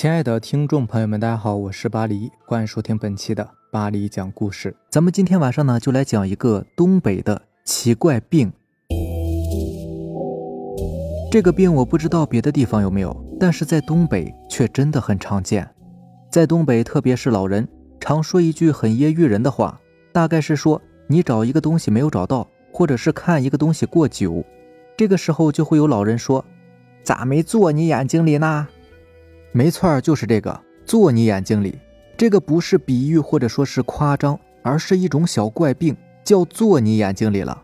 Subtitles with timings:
[0.00, 4.76] 亲爱的听众朋友们，大家好，我是巴黎，欢迎收听本期的巴黎讲故事。
[4.88, 8.52] 咱们今天晚上呢，就来讲一个东北的奇怪病。
[11.32, 15.68] 这个病我不知道别的地方有没有，但是在东北却真的很常见。
[16.30, 17.66] 在东北，特别是老人，
[17.98, 19.80] 常说一句很揶揄人的话，
[20.12, 24.44] 大概是说你找一个东西没有找到，或者是看一个东西过久，
[24.96, 26.44] 这个时候就会有老人说
[27.02, 28.68] ：“咋没做你眼睛里呢？”
[29.52, 31.78] 没错，就是这个，做你眼睛里。
[32.16, 37.62] 这个不是比喻或者说是夸张，而是一种小怪病，叫做你眼睛里了。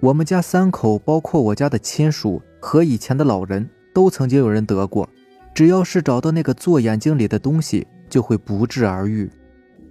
[0.00, 5.08] 我们家三口，包括我家的亲属和以前的老人，都曾经有人得过。
[5.54, 9.30] 只要是找到那个做眼睛里的东西，就会不治而愈。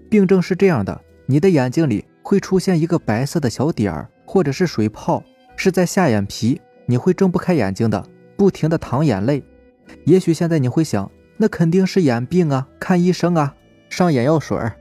[0.10, 5.24] 病症是这样的：你的眼睛里会出现一个白色的小点儿，或者是水泡，
[5.56, 9.44] 是在下眼皮，你会睁不开眼睛的，不停的淌眼泪。
[10.06, 13.56] 也许现在你会想，那肯定是眼病啊，看医生啊，
[13.90, 14.76] 上眼药水儿。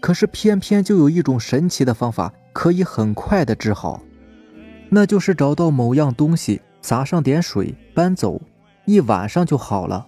[0.00, 4.02] 可是偏偏就有一种神奇的方法，可以很快的治好，
[4.90, 8.40] 那就是找到某样东西，撒上点水，搬走，
[8.84, 10.06] 一晚上就好了。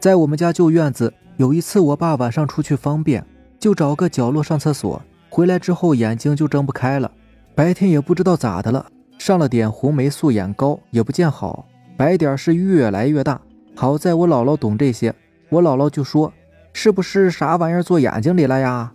[0.00, 3.24] 在我们家旧院子，有一次我爸晚上出去方便，
[3.60, 7.08] 就找个角落上厕所，回来之后眼睛就睁不开了。
[7.54, 8.86] 白天也不知道咋的了，
[9.18, 13.40] 上了点红霉素眼膏也不见好，白点是越来越大。
[13.74, 15.14] 好在我姥姥懂这些，
[15.48, 16.32] 我姥姥就说
[16.72, 18.92] ：“是不是啥玩意儿做眼睛里了呀？”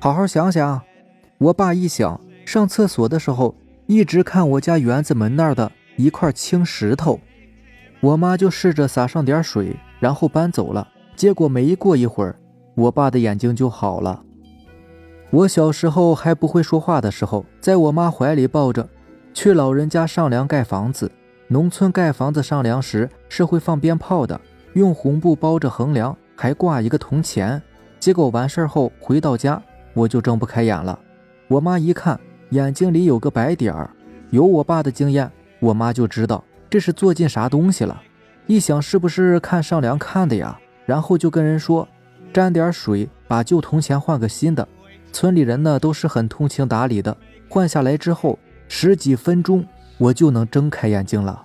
[0.00, 0.82] 好好想想。
[1.38, 3.54] 我爸一想，上厕所的时候
[3.86, 7.20] 一直看我家园子门那儿的一块青石头。
[8.00, 9.76] 我妈就试着撒上点水。
[10.00, 12.36] 然后搬走了，结果没过一会儿，
[12.74, 14.22] 我爸的眼睛就好了。
[15.30, 18.86] 我小时候还不会说话的时候，在我妈怀里抱着，
[19.32, 21.10] 去老人家上梁盖房子。
[21.48, 24.40] 农村盖房子上梁时是会放鞭炮的，
[24.74, 27.60] 用红布包着横梁，还挂一个铜钱。
[27.98, 29.60] 结果完事儿后回到家，
[29.92, 30.96] 我就睁不开眼了。
[31.48, 32.20] 我妈一看
[32.50, 33.90] 眼睛里有个白点儿，
[34.30, 35.28] 有我爸的经验，
[35.58, 38.00] 我妈就知道这是做进啥东西了。
[38.46, 40.56] 一想是不是看上梁看的呀？
[40.86, 41.88] 然后就跟人说，
[42.32, 44.68] 沾点水把旧铜钱换个新的。
[45.12, 47.16] 村里人呢都是很通情达理的，
[47.48, 48.38] 换下来之后
[48.68, 49.66] 十几分钟
[49.98, 51.43] 我就能睁开眼睛了。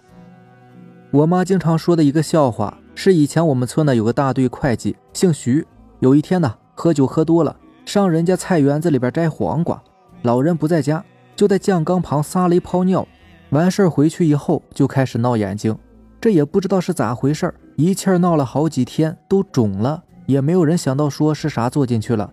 [1.11, 5.65] 我妈经常说的一个笑话是，以前我们村呢有个大队会计，姓徐。
[6.01, 9.81] 有一天呢喝酒喝多了，上人家菜园子里边摘黄瓜，
[10.21, 11.03] 老人不在家，
[11.35, 13.07] 就在酱缸旁撒了一泡尿。
[13.49, 15.75] 完事儿回去以后就开始闹眼睛。
[16.21, 22.31] 这也不知道是咋回事儿一气儿闹了好几天，都肿了，也没有人想到说是啥做进去了。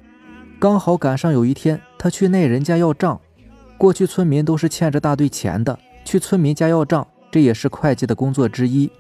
[0.61, 3.19] 刚好赶上有一天，他去那人家要账。
[3.79, 8.91] 过去村民都是欠着大队钱的，去村民家要账，这也是会计的工作之一。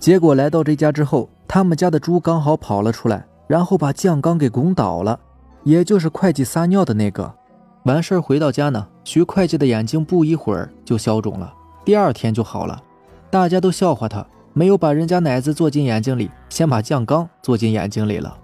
[0.00, 5.20] 结果来到这家之后，他们家的猪刚好跑了出来，然后把酱缸给拱倒了，
[5.64, 7.30] 也就是会计撒尿的那个。
[7.82, 11.52] 完事儿回到家呢，徐会计的眼睛不一会儿就消肿了，
[11.84, 12.82] 第二天就好了。
[13.28, 18.34] 大家都笑话他没有把人家奶子做进眼睛里，先把酱缸做进眼睛里了。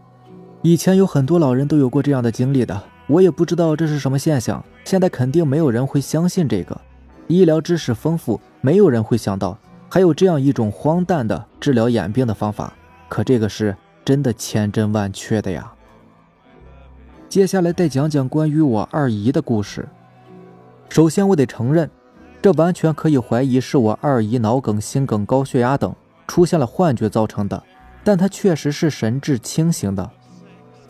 [0.61, 4.63] 以前有很多老人都有过这样的经历的，我也不知道这是什么现象。
[4.85, 6.79] 现在肯定没有人会相信这个。
[7.27, 9.57] 医疗知识丰富，没有人会想到
[9.89, 12.73] 还有这样一种荒诞的治疗眼病的方法。
[13.09, 13.75] 可这个是
[14.05, 15.73] 真的千真万确的呀。
[17.29, 19.89] 接下来再讲讲关于我二姨的故事。
[20.91, 21.91] 首先，我得承认。
[22.43, 25.95] 这完全可以怀疑是我二姨脑梗、心梗、高血压等
[26.29, 27.63] 出现了幻觉造成的，
[28.05, 30.11] 但她确实是神志清醒的。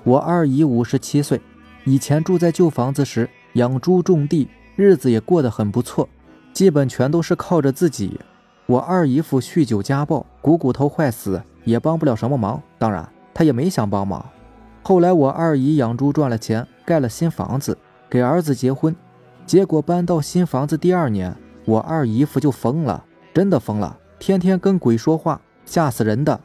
[0.03, 1.41] 我二姨五十七岁，
[1.85, 6.09] 以前住在旧房子时养猪种地，日子也过得很不错，
[6.55, 8.19] 基本全都是靠着自己。
[8.67, 14.25] 我二姨夫酗酒家暴，股骨头坏死，也帮不了什么忙，当然他也没想帮忙。
[14.83, 17.77] 后来我二姨养猪赚了钱，盖了新房子，
[18.09, 18.95] 给儿子结婚，
[19.45, 21.35] 结果搬到新房子第二年。
[21.67, 26.39] 我二姨夫就疯了，真的疯了，天天跟鬼说话，吓死人的。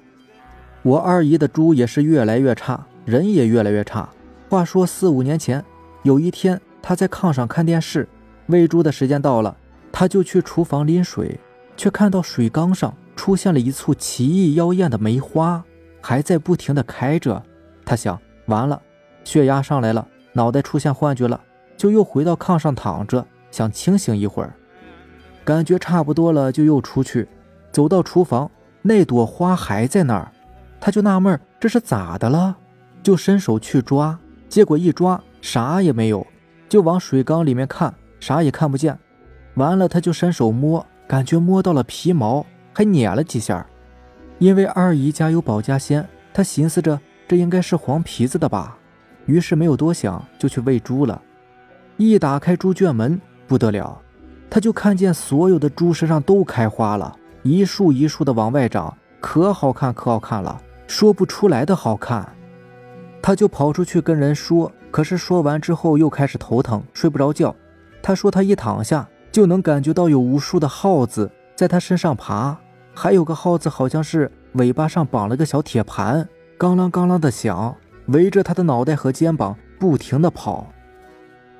[0.82, 4.10] 我二姨的猪也是越来越差，人也越来越差。
[4.50, 5.64] 话说四五年前，
[6.04, 8.08] 有一天他在炕上看电视，
[8.48, 9.56] 喂猪的时间到了，
[9.92, 11.40] 他就去厨房拎水，
[11.76, 15.64] 却看到水缸上出现了一簇奇异妖艳的梅花，
[16.02, 17.42] 还在不停的开着。
[17.86, 18.82] 他想，完了，
[19.24, 21.42] 血压上来了，脑袋出现幻觉了，
[21.76, 24.54] 就又回到炕上躺着，想清醒一会儿。
[25.44, 27.28] 感觉差不多了，就又出去，
[27.72, 28.50] 走到厨房，
[28.84, 30.32] 那朵花还在那儿，
[30.80, 32.56] 他就纳闷这是咋的了，
[33.02, 36.26] 就伸手去抓，结果一抓啥也没有，
[36.70, 38.98] 就往水缸里面看，啥也看不见。
[39.56, 43.66] 完了，他就伸手摸，感觉摸到了皮毛，还捻了几下。
[44.38, 48.78] 因为二姨家有保家仙，他寻思着这应该是黄皮子的吧，
[49.25, 51.22] 于是没有多想就去喂猪了。
[51.98, 54.00] 一打开猪圈门，不得了，
[54.50, 57.13] 他就看见所有的猪身上都开花了，
[57.44, 62.28] 一束一束的往外长，可好看可好看了，说不出来的好看。
[63.22, 67.54] 他就跑出去跟人说，可是说完之后又开始头疼，睡不着觉。
[68.02, 72.58] 他说他一躺下就能感觉到有无数的耗子在他身上爬，
[72.94, 76.28] 还有个耗子好像是尾巴上绑了个小铁盘，
[76.58, 77.76] 咣啷咣啷的响，
[78.08, 80.68] 围着他的脑袋和肩膀不停的跑。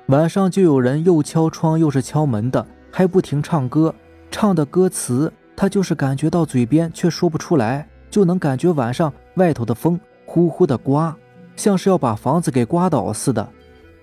[0.06, 3.94] 晚上就有人又敲窗又是敲门的，还不停唱歌，
[4.30, 11.16] 唱的歌词他就是感觉到嘴边却说不出来，就能感觉晚上外头的风呼呼的刮。
[11.54, 13.46] 像是要把房子给刮倒似的。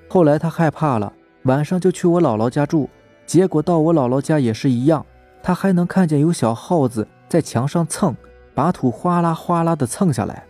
[0.07, 1.11] 后来他害怕了，
[1.43, 2.89] 晚上就去我姥姥家住。
[3.27, 5.05] 结果到我姥姥家也是一样，
[5.43, 8.15] 他还能看见有小耗子在墙上蹭，
[8.55, 10.45] 把土哗啦哗啦的蹭下来。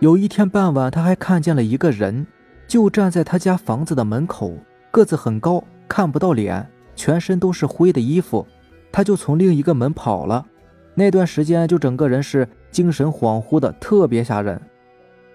[0.00, 2.26] 有一天傍晚，他还看见了一个人，
[2.66, 4.52] 就站在他家房子的门口，
[4.90, 8.44] 个子很高，看不到脸，全身都是灰的衣服。
[8.90, 10.44] 他就从另一个门跑了。
[10.94, 14.60] 那段时间就整个人是精神恍惚的，特别吓人。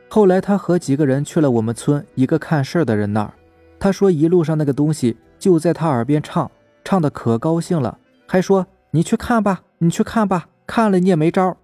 [0.09, 3.33] 后来他和几个人去了我们村一个看事儿的人那儿，
[3.79, 6.49] 他说一路上那个东西就在他耳边唱，
[6.83, 7.97] 唱的可高兴了，
[8.27, 11.57] 还说你去看吧，你去看吧，看了你也没招。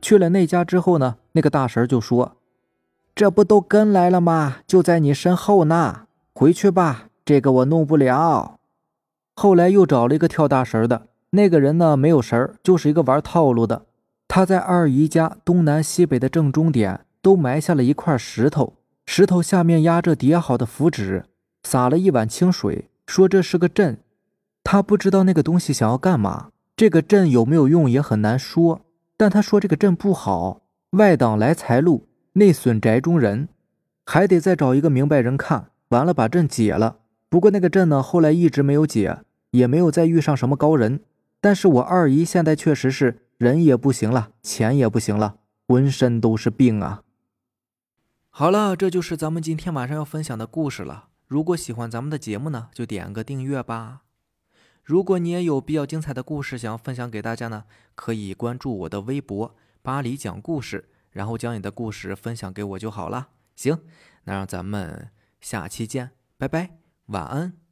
[0.00, 2.36] 去了那家之后呢，那个大神就说
[3.14, 4.58] ：“这不都跟来了吗？
[4.66, 8.58] 就在你身后呢，回去吧，这个我弄不了。”
[9.36, 13.86] 后来又找了一个跳大神的，那个人呢没有神，就是一个玩套路的。
[14.28, 17.00] 他在二姨家东南西北的正中点。
[17.24, 18.74] 都埋下了一块石头，
[19.06, 21.24] 石头下面压着叠好的符纸，
[21.62, 23.96] 撒了一碗清水，说这是个阵。
[24.64, 28.80] 他不知道那个东西想要干嘛，这个阵有没有用也很难说。
[29.16, 30.62] 但他说这个阵不好，
[30.92, 33.48] 外挡来财路，内损宅中人，
[34.04, 35.70] 还得再找一个明白人看。
[35.90, 36.96] 完了把阵解了。
[37.28, 39.18] 不过那个阵呢，后来一直没有解，
[39.50, 41.00] 也没有再遇上什么高人。
[41.40, 45.36] 但是我二姨现在确实是人也不行了，钱也不行了，
[45.68, 47.02] 浑身都是病啊。
[48.30, 51.08] 好了，这就是咱们今天晚上要分享的故事了。
[51.28, 54.03] 如果喜欢咱们的节目呢，就点个订阅吧。
[54.84, 57.64] 如果你也有比较精彩的故事想要分享给大家呢，
[57.94, 63.28] 可以关注我的微博“巴黎讲故事”，然后将你的故事分享给我就好了。
[63.56, 63.80] 行，
[64.24, 65.08] 那让咱们
[65.40, 66.76] 下期见，拜拜，
[67.06, 67.63] 晚安。